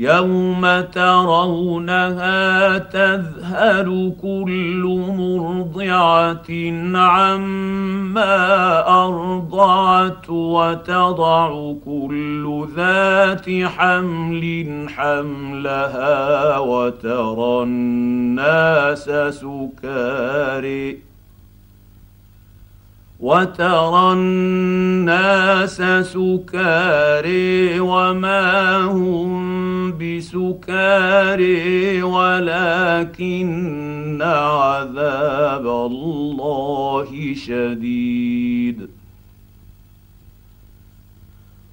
[0.00, 6.50] يوم ترونها تذهل كل مرضعه
[6.94, 8.38] عما
[9.04, 21.07] ارضعت وتضع كل ذات حمل حملها وترى الناس سكاري
[23.20, 31.42] وترى الناس سكاري وما هم بسكاري
[32.02, 33.38] ولكن
[34.22, 38.88] عذاب الله شديد.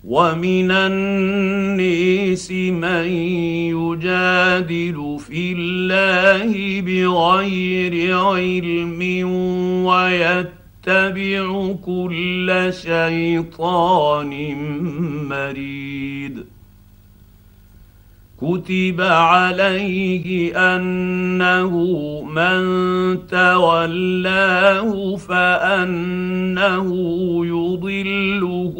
[0.07, 3.07] ومن النيس من
[3.73, 9.01] يجادل في الله بغير علم
[9.85, 10.54] ويتبع
[10.87, 14.33] يتبع كل شيطان
[15.29, 16.45] مريد.
[18.37, 21.71] كتب عليه أنه
[22.21, 22.63] من
[23.27, 26.87] تولاه فأنه
[27.45, 28.75] يضله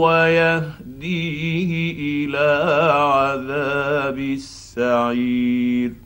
[0.00, 2.48] ويهديه إلى
[2.92, 6.05] عذاب السعير.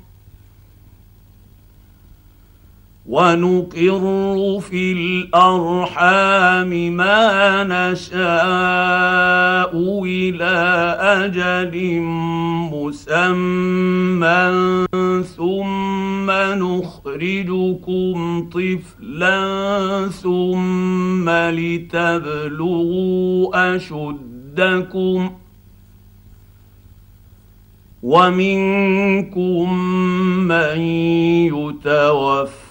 [3.11, 4.03] ونقر
[4.59, 8.11] في الأرحام ما نشاء
[10.05, 10.55] إلى
[10.99, 11.99] أجل
[12.71, 14.51] مسمى
[15.37, 16.31] ثم
[16.63, 18.15] نخرجكم
[18.49, 19.39] طفلا
[20.07, 22.65] ثم لتبلغوا
[23.75, 25.31] أشدكم
[28.03, 29.73] ومنكم
[30.47, 30.79] من
[31.51, 32.70] يتوفى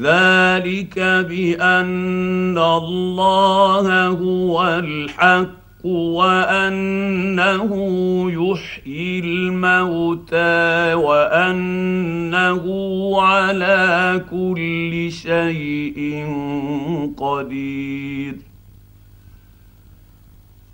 [0.00, 0.98] ذلك
[1.28, 7.70] بأن الله هو الحق وأنه
[8.30, 12.64] يحيي الموتى وأنه
[13.20, 16.26] على كل شيء
[17.16, 18.47] قدير.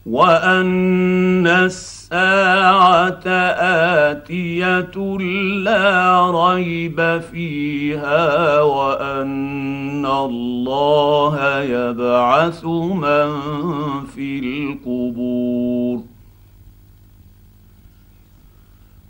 [0.06, 3.28] وان الساعة
[4.10, 5.18] اتيه
[5.64, 13.30] لا ريب فيها وان الله يبعث من
[14.14, 16.13] في القبور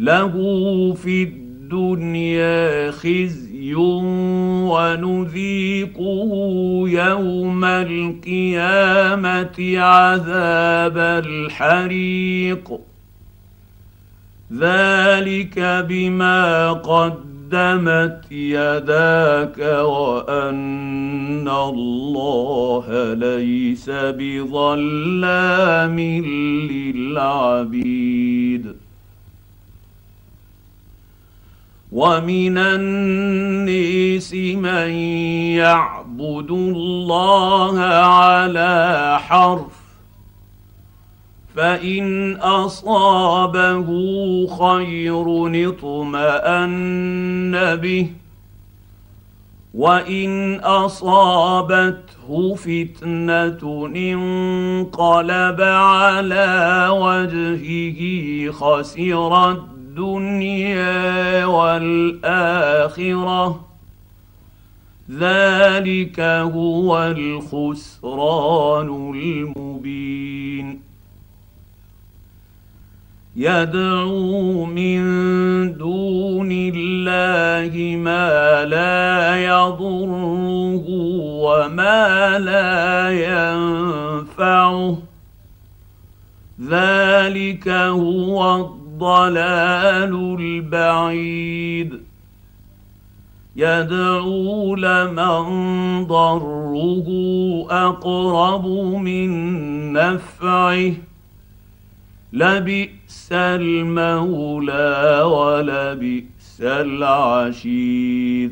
[0.00, 0.34] له
[0.94, 3.74] في الدنيا خزي
[4.64, 6.32] ونذيقه
[6.88, 8.18] يوم القيامة
[9.78, 12.80] عذاب الحريق.
[14.52, 15.58] ذلك
[15.88, 24.40] بما قد قدمت يداك وأن الله ليس بظلام
[27.00, 28.66] للعبيد.
[31.92, 34.90] ومن النيس من
[35.58, 39.80] يعبد الله على حرف
[41.56, 43.86] فان اصابه
[44.46, 45.24] خير
[45.68, 48.06] اطمان به
[49.74, 59.56] وان اصابته فتنه انقلب على وجهه خسر
[61.44, 63.60] والآخرة.
[65.10, 70.80] ذلك هو الخسران المبين.
[73.36, 75.02] يدعو من
[75.78, 80.84] دون الله ما لا يضره
[81.18, 84.98] وما لا ينفعه.
[86.68, 88.79] ذلك هو الضلال
[90.40, 92.00] البعيد.
[93.56, 95.44] يدعو لمن
[96.06, 97.06] ضره
[97.70, 98.66] أقرب
[98.96, 99.30] من
[99.92, 100.92] نفعه.
[102.32, 108.50] لبئس المولى ولبئس العشير.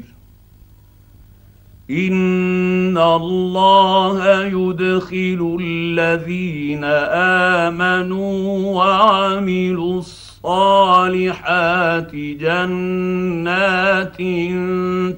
[1.91, 6.85] إن الله يدخل الذين
[7.65, 9.99] آمنوا وعملوا
[10.45, 14.17] الصالحات جنات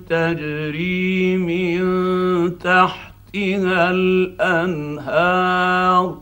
[0.09, 1.79] تجري من
[2.59, 6.19] تحتها الأنهار.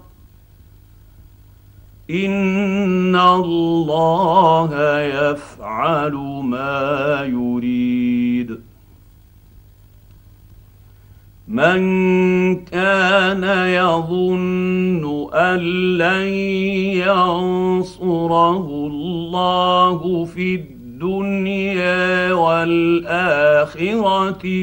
[2.10, 7.88] إن الله يفعل ما يريد.
[11.48, 15.58] من كان يظن أن
[15.98, 16.28] لن
[17.08, 23.44] ينصره الله في الدنيا والآخرة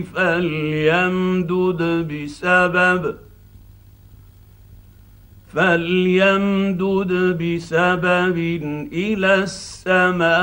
[0.01, 3.15] فليمدد بسبب
[5.53, 7.11] فليمدد
[7.41, 8.37] بسبب
[8.93, 10.35] إلى السماء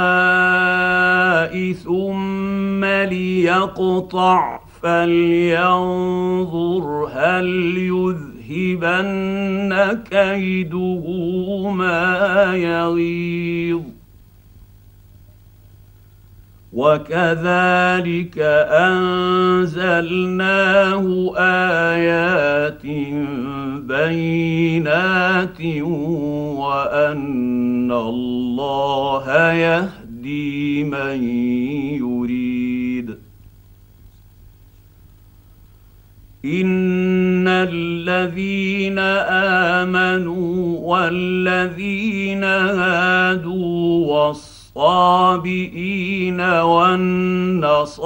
[1.73, 6.33] ثم ليقطع فلينظر
[7.13, 7.47] هل
[8.51, 9.73] يذهبن
[10.11, 11.05] كيده
[11.71, 13.83] ما يغيظ.
[16.73, 18.39] وكذلك
[18.89, 20.25] أنزلناه
[21.37, 22.87] آيات
[23.87, 25.61] بينات
[26.57, 31.25] وأن الله يهدي من
[32.01, 33.19] يريد
[36.45, 38.99] ان الذين
[39.79, 48.03] امنوا والذين هادوا والصالحين الصابئين والنصاري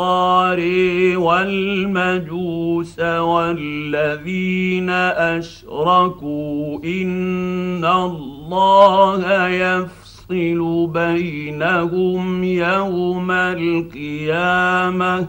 [1.17, 15.29] والمجوس والذين اشركوا ان الله يفصل بينهم يوم القيامه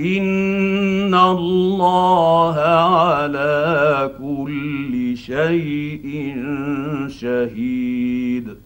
[0.00, 6.34] ان الله على كل شيء
[7.08, 8.56] شهيد.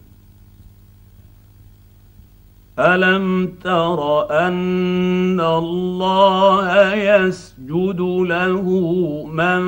[2.79, 8.63] الم تر ان الله يسجد له
[9.33, 9.63] من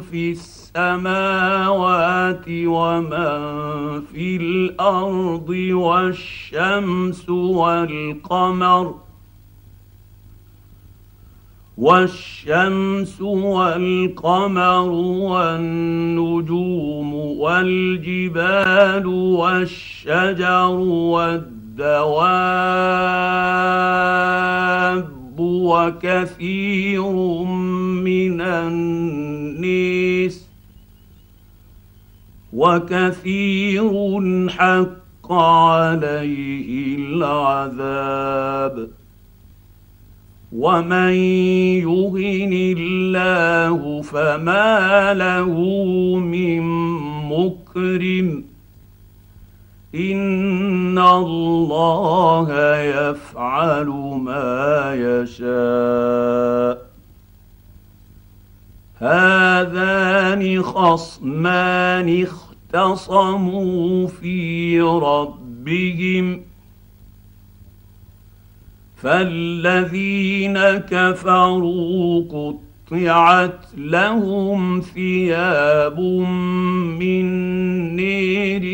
[0.00, 9.05] في السماوات ومن في الأرض والشمس والقمر
[11.76, 14.88] والشمس والقمر
[15.30, 20.70] والنجوم والجبال والشجر
[23.86, 27.12] والدواب وكثير
[28.04, 30.06] من الناس
[32.52, 38.88] وكثير حق عليه العذاب
[40.52, 41.12] ومن
[41.82, 45.50] يهن الله فما له
[46.16, 46.62] من
[47.28, 48.44] مكرم
[49.94, 53.86] ان الله يفعل
[54.22, 56.86] ما يشاء
[58.98, 62.26] هذان خصمان
[62.74, 66.45] اختصموا في ربهم
[68.96, 76.00] فالذين كفروا قطعت لهم ثياب
[77.00, 77.26] من
[77.96, 78.64] نير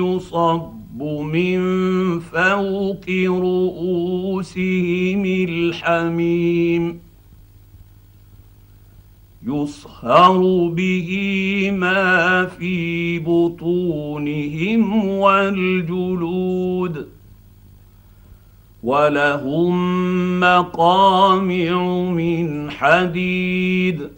[0.00, 1.60] يصب من
[2.20, 7.00] فوق رؤوسهم الحميم
[9.46, 11.10] يصهر به
[11.74, 17.06] ما في بطونهم والجلود
[18.82, 24.08] ولهم مقامع من حديد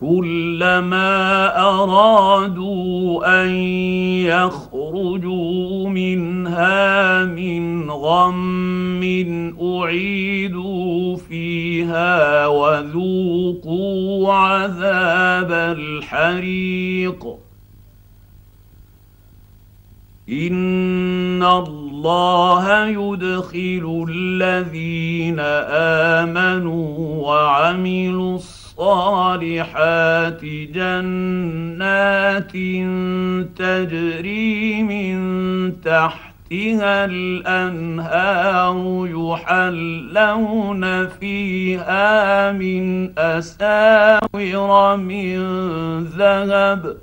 [0.00, 3.50] كلما ارادوا ان
[4.26, 9.00] يخرجوا منها من غم
[9.62, 17.26] اعيدوا فيها وذوقوا عذاب الحريق
[20.30, 25.40] ان الله يدخل الذين
[26.20, 26.96] امنوا
[27.26, 32.52] وعملوا الصالحات جنات
[33.56, 35.16] تجري من
[35.80, 45.38] تحتها الانهار يحلون فيها من اساور من
[46.04, 46.96] ذهب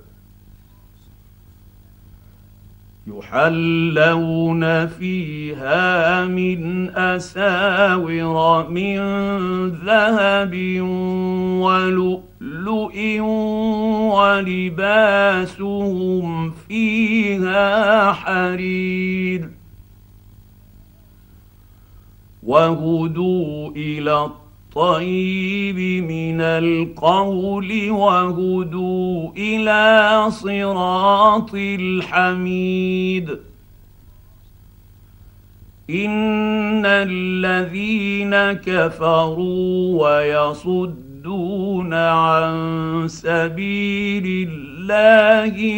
[3.08, 8.98] يحلون فيها من أساور من
[9.70, 10.82] ذهب
[11.62, 13.22] ولؤلؤ
[15.18, 19.50] ولباسهم فيها حرير
[22.44, 24.47] وهدوا إلى الطيب
[24.78, 33.30] الطيب من القول وهدوا إلى صراط الحميد.
[35.90, 44.77] إن الذين كفروا ويصدون عن سبيل الله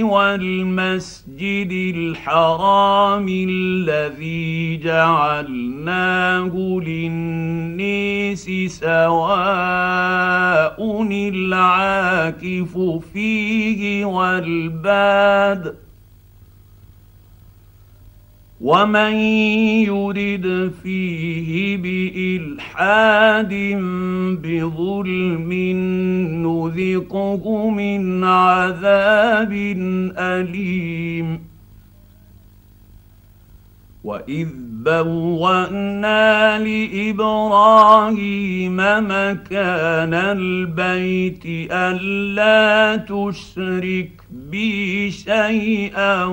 [0.04, 6.52] والمسجد الحرام الذي جعلناه
[6.86, 8.50] للنيس
[8.80, 9.30] سواء
[11.12, 12.78] العاكف
[13.14, 15.89] فيه والباد
[18.62, 19.14] ومن
[19.88, 23.54] يرد فيه بالحاد
[24.44, 25.54] بظلم
[26.44, 29.52] نذقه من عذاب
[30.18, 31.40] اليم
[34.04, 34.48] واذ
[34.86, 37.58] بوانا لابراهيم
[38.98, 46.26] مكان البيت الا تشرك بي شيئا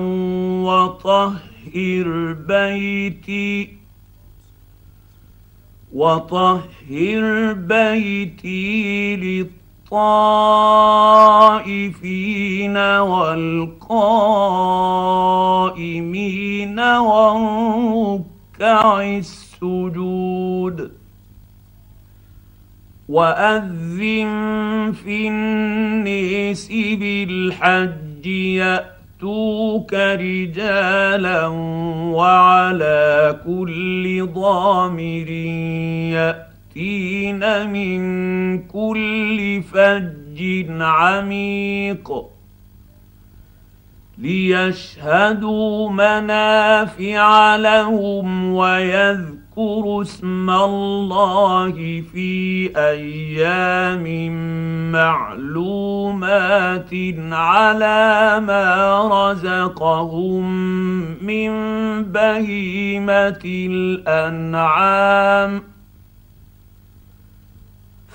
[0.63, 1.56] وطهر
[2.33, 3.77] بيتي
[5.93, 10.37] وطهر بيتي للطائفين
[12.77, 13.69] والقائمين
[16.79, 18.27] والركع
[19.01, 20.91] السجود.
[23.09, 31.47] وأذن في النيس بالحج يأتي ياتوك رجالا
[32.13, 35.29] وعلى كل ضامر
[36.13, 37.99] ياتين من
[38.67, 42.25] كل فج عميق
[44.17, 54.31] ليشهدوا منافع لهم ويذكروا واذكروا اسم الله في أيام
[54.91, 56.89] معلومات
[57.31, 60.45] على ما رزقهم
[61.25, 61.49] من
[62.03, 63.41] بهيمة
[64.05, 65.61] الأنعام.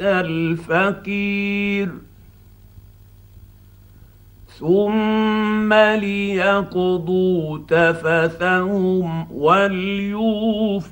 [0.01, 1.89] الفقير.
[4.60, 10.84] ثم ليقضوا تفثهم وليوفوا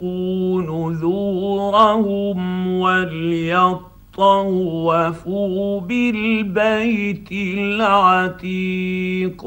[0.62, 3.82] نذورهم وليطوفوا
[5.82, 9.46] بالبيت العتيق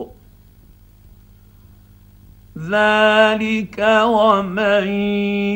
[2.58, 4.86] ذلك ومن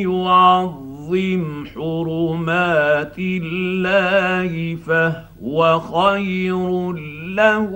[0.06, 5.31] يعظم حرمات الله فهو
[5.78, 6.92] خير
[7.34, 7.70] له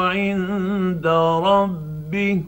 [0.00, 1.06] عند
[1.44, 2.42] ربه.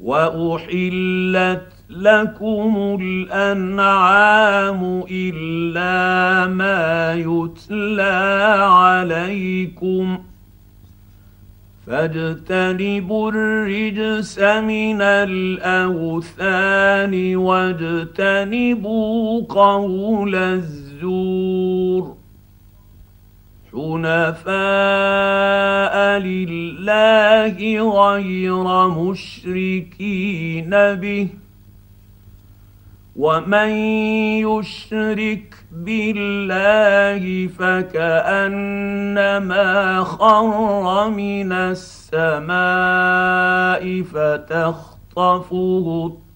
[0.00, 10.18] وأحلت لكم الأنعام إلا ما يتلى عليكم.
[11.86, 16.34] فاجتنبوا الرجس من الأوثان
[17.36, 20.62] واجتنبوا قول
[21.02, 22.16] الزور
[23.72, 24.58] حنفاء
[26.18, 27.56] لله
[28.00, 31.28] غير مشركين به.
[33.16, 33.68] ومن
[34.44, 38.84] يشرك بالله فكأنما
[40.04, 42.52] خر من السماء
[44.02, 46.29] فتخطفه الطير.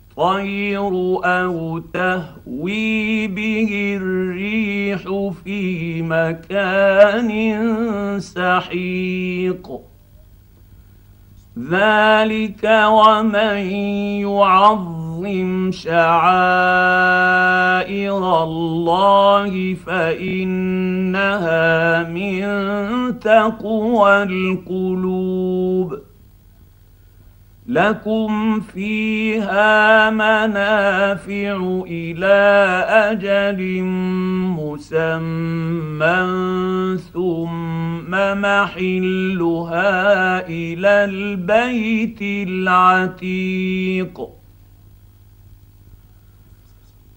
[1.25, 7.31] أو تهوي به الريح في مكان
[8.21, 9.81] سحيق.
[11.71, 13.59] ذلك ومن
[14.21, 16.05] يعظم شعائر
[18.43, 20.93] الله فإنها
[22.03, 22.45] من
[23.19, 26.14] تقوى القلوب.
[27.67, 32.35] لكم فيها منافع إلى
[32.89, 33.83] أجل
[34.61, 36.19] مسمى
[37.13, 39.89] ثم محلها
[40.49, 42.19] إلى البيت
[42.49, 44.29] العتيق.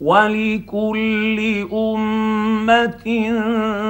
[0.01, 3.05] ولكل امه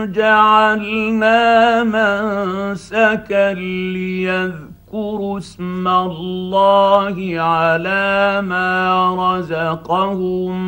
[0.05, 10.61] جعلنا منسكا ليذكروا اذكروا اسم الله على ما رزقهم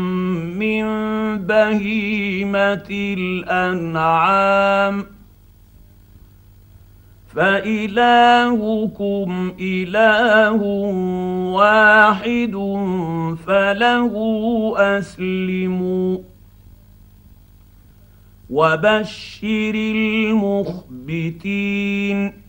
[0.60, 0.86] من
[1.38, 5.06] بهيمة الأنعام.
[7.36, 10.62] فإلهكم إله
[11.54, 12.52] واحد
[13.48, 14.13] فله
[14.78, 16.17] أسلموا.
[18.50, 22.49] وبشر المخبتين.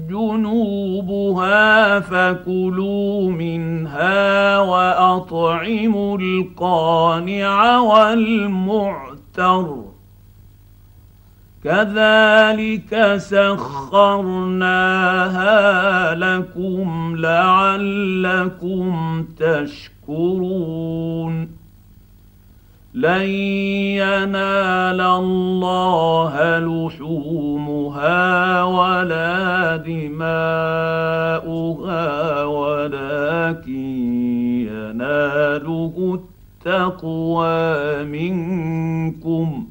[0.11, 9.83] جنوبها فكلوا منها وأطعموا القانع والمعتر.
[11.63, 13.65] كذلك سخرناها
[16.15, 21.60] لكم لعلكم تشكرون.
[22.93, 23.29] لن
[23.95, 30.33] ينال الله لحومها ولا دماؤها
[32.43, 33.71] ولكن
[34.67, 36.19] يناله
[36.65, 39.67] التقوى منكم.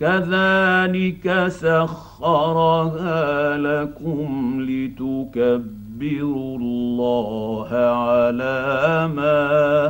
[0.00, 9.40] كذلك سخرها لكم لتكبروا تكبروا الله على ما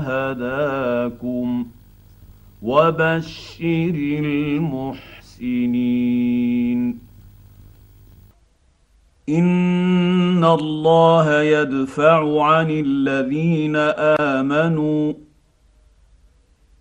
[0.09, 1.67] هداكم
[2.63, 3.95] وبشر
[5.39, 6.99] المحسنين.
[9.29, 15.13] إن الله يدفع عن الذين آمنوا.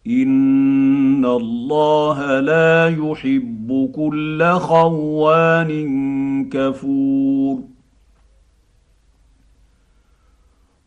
[0.08, 5.70] إن الله لا يحب كل خوان
[6.50, 7.77] كفور.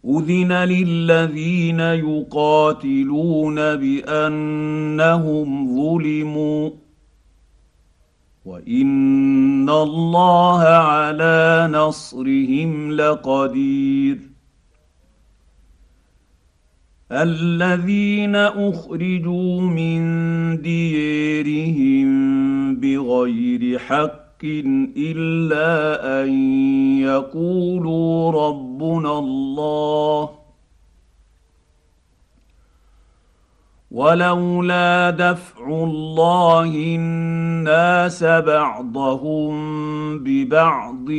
[0.05, 6.71] اذن للذين يقاتلون بانهم ظلموا
[8.45, 14.19] وان الله على نصرهم لقدير
[17.13, 20.01] الذين اخرجوا من
[20.63, 22.11] ديرهم
[22.77, 24.20] بغير حق
[24.97, 26.29] إلا أن
[26.99, 30.31] يقولوا ربنا الله.
[33.91, 39.55] ولولا دفع الله الناس بعضهم
[40.19, 41.11] ببعض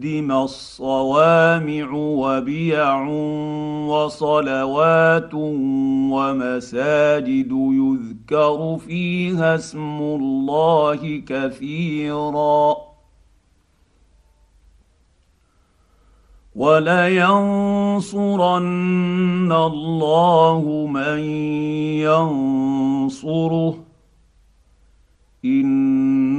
[0.00, 3.08] لهدم الصوامع وبيع
[3.86, 5.34] وصلوات
[6.14, 12.76] ومساجد يذكر فيها اسم الله كثيرا.
[16.56, 17.12] ولينصرن
[19.52, 21.18] الله من
[23.20, 23.74] ينصره.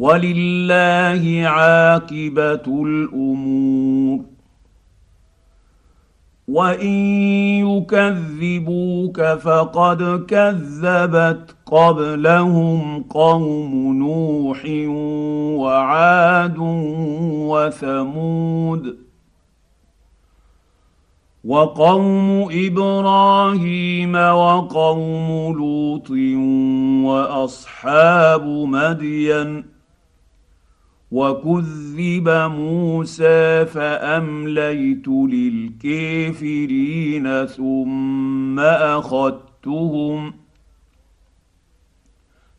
[0.00, 4.20] ولله عاقبة الأمور.
[6.48, 6.94] وإن
[7.66, 14.64] يكذبوك فقد كذبت قبلهم قوم نوح
[15.60, 16.56] وعاد
[17.48, 18.96] وثمود.
[21.44, 26.10] وقوم إبراهيم وقوم لوط
[27.10, 29.79] وأصحاب مدين.
[31.10, 35.08] وكذب موسى فامليت
[35.88, 36.66] للكافرين
[37.46, 40.34] ثم اخذتهم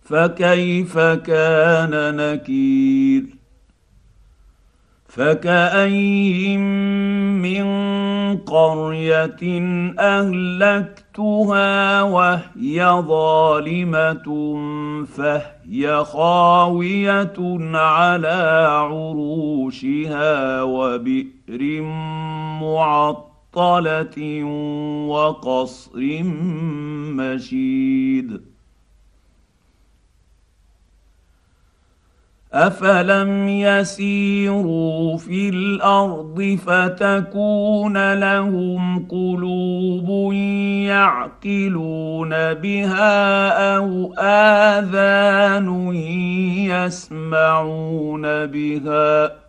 [0.02, 3.41] فكيف كان نكير
[5.12, 6.62] فكاين
[7.42, 7.66] من
[8.38, 9.42] قريه
[10.00, 14.28] اهلكتها وهي ظالمه
[15.06, 17.34] فهي خاويه
[17.74, 21.82] على عروشها وبئر
[22.62, 24.44] معطله
[25.08, 26.24] وقصر
[27.16, 28.51] مشيد
[32.54, 40.34] افلم يسيروا في الأرض فتكون لهم قلوب
[40.84, 45.96] يعقلون بها أو اذان
[46.68, 49.41] يسمعون بها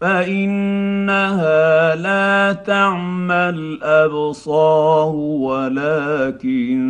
[0.00, 6.80] فانها لا تعمى الابصار ولكن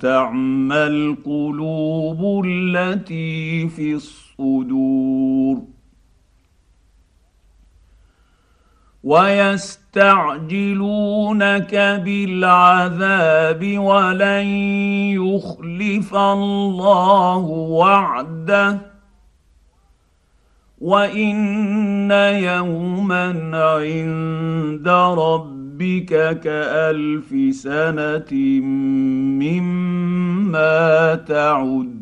[0.00, 5.62] تعمى القلوب التي في الصدور
[10.50, 11.74] ويستعجلونك
[12.04, 14.46] بالعذاب ولن
[15.16, 18.89] يخلف الله وعده
[20.80, 22.10] وان
[22.42, 24.88] يوما عند
[25.18, 28.32] ربك كالف سنه
[29.40, 32.00] مما تعدون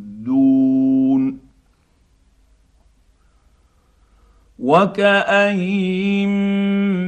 [4.58, 6.28] وكاين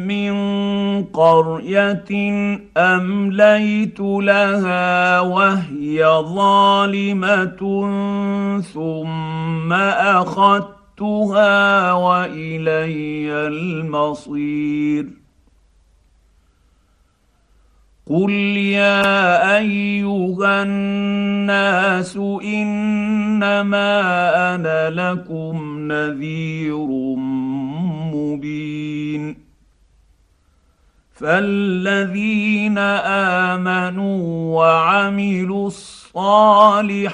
[0.06, 0.35] من
[1.04, 2.04] قريه
[2.76, 6.04] امليت لها وهي
[6.35, 7.61] ظالمه
[8.61, 15.06] ثم اخذت اخذتها وإلي المصير.
[18.06, 24.00] قل يا أيها الناس إنما
[24.54, 26.86] أنا لكم نذير
[28.14, 29.36] مبين.
[31.14, 32.78] فالذين
[33.48, 37.10] آمنوا وعملوا الصالحات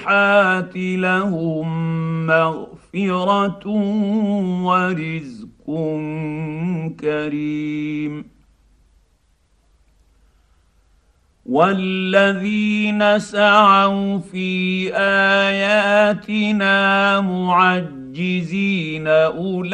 [0.76, 1.66] لهم
[2.26, 3.68] مغفرة مغفرة
[4.62, 5.66] ورزق
[7.00, 8.24] كريم.
[11.46, 16.70] والذين سعوا في اياتنا
[17.20, 19.68] معجزين اولئك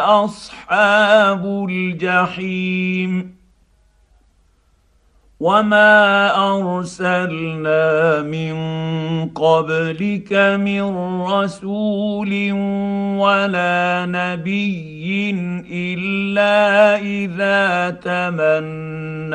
[0.00, 3.43] اصحاب الجحيم.
[5.40, 8.54] وما ارسلنا من
[9.34, 10.82] قبلك من
[11.22, 12.52] رسول
[13.18, 15.30] ولا نبي
[15.70, 19.34] الا اذا تمنى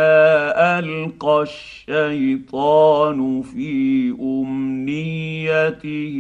[0.80, 1.46] القى
[1.90, 6.16] الشيطان في امنيته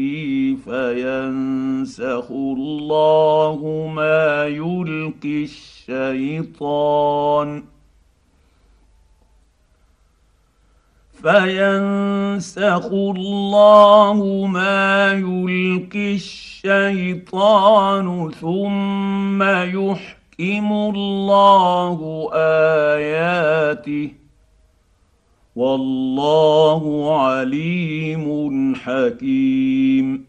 [0.65, 6.59] فينسخ الله ما يلقي الشيطان
[11.23, 18.07] فينسخ الله ما يلقي الشيطان
[18.41, 24.11] ثم يحكم الله اياته
[25.55, 30.28] والله عليم حكيم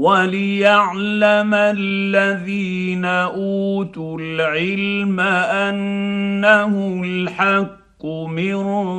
[0.00, 8.54] وليعلم الذين أوتوا العلم أنه الحق من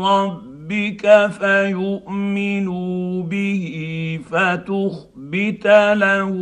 [0.05, 3.65] ربك فيؤمنوا به
[4.29, 6.33] فتخبت له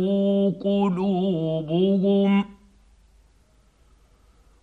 [0.64, 2.44] قلوبهم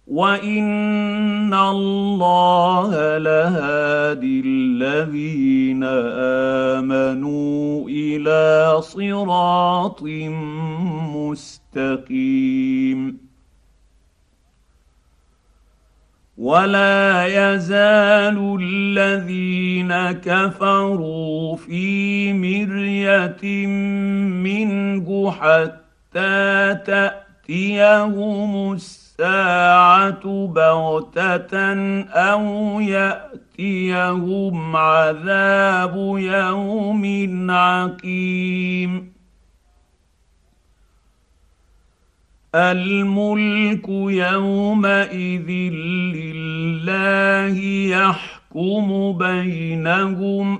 [0.08, 10.04] وان الله لهادي الذين امنوا إلى صراط
[11.16, 13.18] مستقيم
[16.38, 23.68] ولا يزال الذين كفروا في مريه
[24.48, 31.64] منه حتى تاتيهم الساعة الساعة بغتة
[32.06, 39.14] أو يأتيهم عذاب يوم عقيم.
[42.56, 45.50] الملك يومئذ
[46.14, 47.58] لله
[47.98, 50.60] يحكم بينهم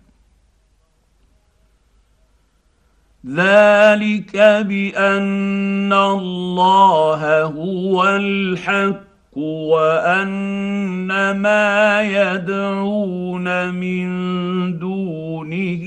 [3.27, 11.07] ذلك بأن الله هو الحق وأن
[11.37, 14.09] ما يدعون من
[14.79, 15.85] دونه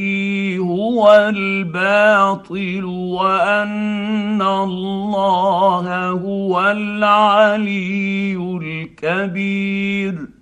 [0.59, 10.34] هو الباطل وأن الله هو العلي الكبير.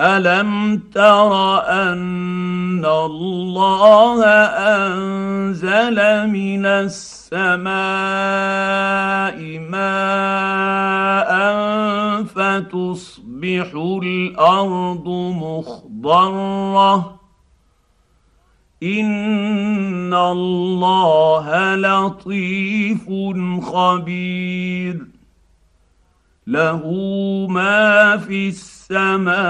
[0.00, 1.32] الم تر
[1.68, 7.70] ان الله انزل من السماء
[9.70, 11.30] ماء
[12.24, 13.66] فتصبح
[14.02, 15.08] الأرض
[15.42, 17.20] مخضره
[18.82, 23.08] ان الله لطيف
[23.64, 25.19] خبير
[26.50, 26.82] له
[27.50, 29.40] ما في السماوات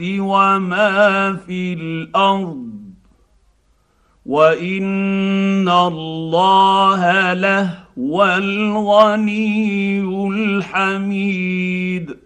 [0.00, 2.66] وما في الأرض.
[4.26, 12.25] وإن الله لهو الغني الحميد.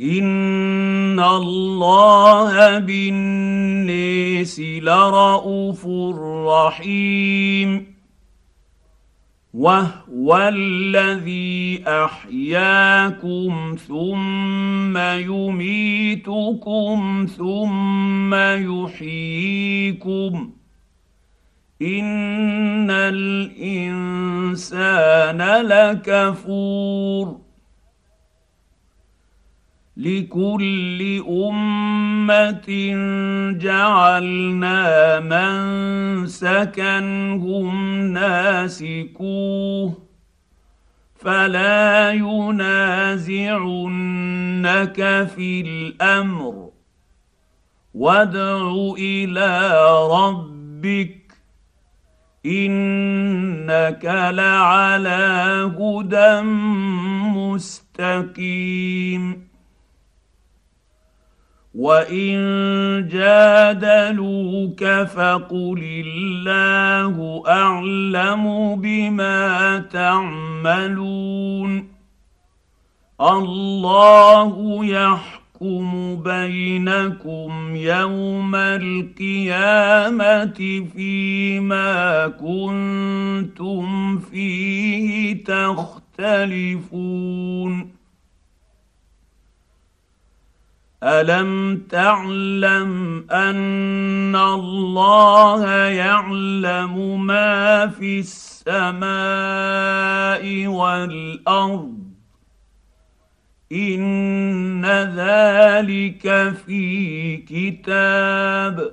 [0.00, 5.86] ان الله بالناس لرءوف
[6.48, 7.96] رحيم
[9.54, 16.96] وهو الذي احياكم ثم يميتكم
[17.36, 18.34] ثم
[18.84, 20.50] يحييكم
[21.82, 24.22] ان الانسان
[25.66, 27.45] لكفور
[29.96, 32.68] لكل أمة
[33.58, 39.94] جعلنا من سكنهم ناسكوه
[41.14, 42.56] فلا ينازعنك
[45.36, 46.68] في الأمر
[47.94, 51.16] وادع إلى ربك
[52.46, 56.40] إنك لعلى هدى
[57.96, 59.45] مستقيم
[61.76, 71.88] وان جادلوك فقل الله اعلم بما تعملون
[73.20, 79.68] الله يحكم بينكم يوم القيامه
[80.96, 86.76] فيما كنتم فيه تختلفون
[91.06, 99.06] الم تعلم ان الله يعلم ما في السماء
[100.66, 101.98] والارض
[103.72, 108.90] ان ذلك في كتاب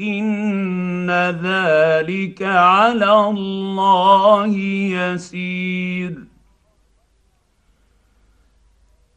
[0.00, 1.10] ان
[1.42, 4.56] ذلك على الله
[4.96, 6.35] يسير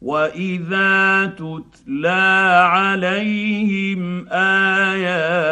[0.00, 5.44] واذا تتلى عليهم اياتنا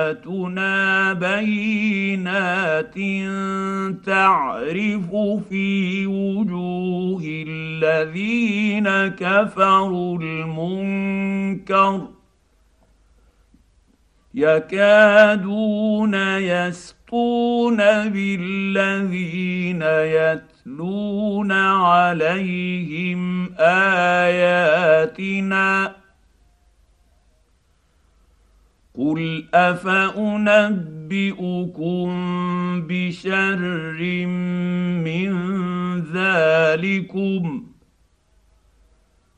[1.12, 2.94] بينات
[4.04, 5.14] تعرف
[5.48, 12.08] في وجوه الذين كفروا المنكر
[14.34, 17.03] يكادون يسقون
[18.08, 25.96] بالذين يتقون يتلون عليهم اياتنا
[28.94, 30.94] قل افانبئكم
[32.88, 33.58] بشر
[35.04, 35.30] من
[36.00, 37.66] ذلكم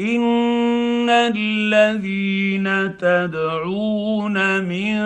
[0.00, 4.96] ان الذين تدعون من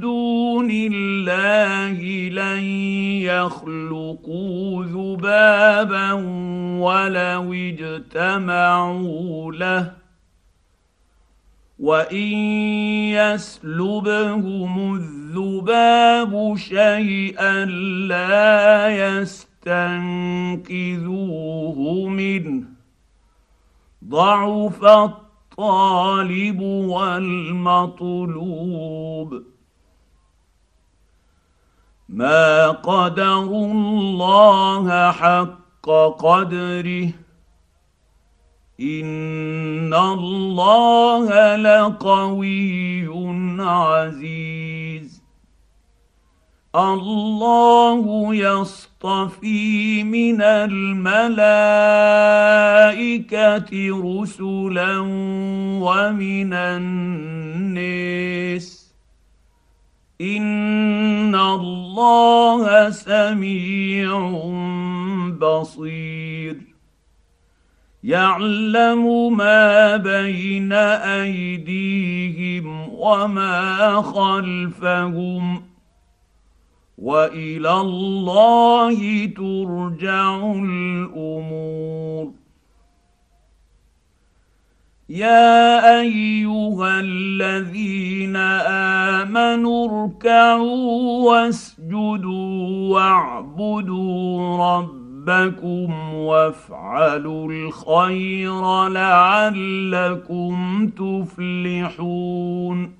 [0.00, 2.64] دون الله لن
[3.22, 6.12] يخلقوا ذبابا
[6.80, 9.92] ولو اجتمعوا له
[11.78, 12.26] وان
[13.16, 17.64] يسلبهم الذباب شيئا
[18.08, 19.78] لا يستنقذوه
[22.08, 22.79] منه
[24.10, 29.42] ضعف الطالب والمطلوب.
[32.08, 37.10] ما قدروا الله حق قدره.
[38.80, 43.06] إن الله لقوي
[43.60, 45.19] عزيز.
[46.76, 51.40] الله يصطفي من الملائكة
[54.20, 54.98] رسلا
[55.82, 58.10] ومن الناس.
[60.20, 64.30] إن الله سميع
[65.40, 66.56] بصير.
[68.04, 75.69] يعلم ما بين أيديهم وما خلفهم.
[77.00, 82.30] وإلى الله ترجع الأمور.
[85.08, 88.36] يا أيها الذين
[89.16, 102.99] آمنوا اركعوا واسجدوا واعبدوا ربكم وافعلوا الخير لعلكم تفلحون.